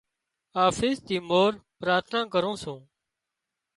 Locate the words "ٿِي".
1.07-1.17